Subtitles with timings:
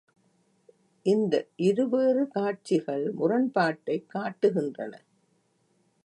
[1.05, 1.47] இந்த
[1.55, 4.93] இருவேறு காட்சிகள் முரண்பாட்டைக் காட்டுகின்றன.